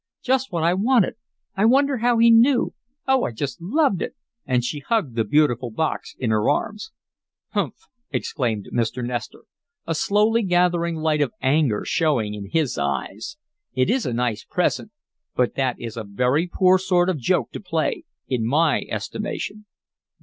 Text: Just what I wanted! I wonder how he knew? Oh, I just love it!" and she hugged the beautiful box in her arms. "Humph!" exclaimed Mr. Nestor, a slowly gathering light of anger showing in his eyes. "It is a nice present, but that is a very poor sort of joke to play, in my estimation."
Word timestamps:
Just 0.23 0.51
what 0.51 0.63
I 0.63 0.73
wanted! 0.73 1.13
I 1.55 1.65
wonder 1.65 1.97
how 1.97 2.17
he 2.17 2.31
knew? 2.31 2.73
Oh, 3.07 3.23
I 3.23 3.31
just 3.31 3.61
love 3.61 4.01
it!" 4.01 4.15
and 4.47 4.63
she 4.65 4.79
hugged 4.79 5.15
the 5.15 5.23
beautiful 5.23 5.69
box 5.69 6.15
in 6.17 6.31
her 6.31 6.49
arms. 6.49 6.91
"Humph!" 7.49 7.85
exclaimed 8.09 8.67
Mr. 8.73 9.05
Nestor, 9.05 9.43
a 9.85 9.93
slowly 9.93 10.41
gathering 10.41 10.95
light 10.95 11.21
of 11.21 11.33
anger 11.39 11.83
showing 11.85 12.33
in 12.33 12.49
his 12.49 12.79
eyes. 12.79 13.37
"It 13.75 13.91
is 13.91 14.07
a 14.07 14.11
nice 14.13 14.43
present, 14.43 14.91
but 15.35 15.53
that 15.53 15.79
is 15.79 15.95
a 15.95 16.03
very 16.03 16.49
poor 16.51 16.79
sort 16.79 17.07
of 17.07 17.19
joke 17.19 17.51
to 17.51 17.59
play, 17.59 18.03
in 18.27 18.43
my 18.47 18.87
estimation." 18.89 19.67